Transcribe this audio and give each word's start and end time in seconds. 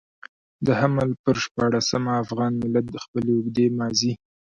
د 0.65 0.67
حمل 0.79 1.09
پر 1.23 1.35
شپاړلسمه 1.43 2.11
افغان 2.23 2.51
ملت 2.63 2.85
د 2.89 2.95
خپلې 3.03 3.29
اوږدې 3.33 3.67
ماضي. 3.77 4.13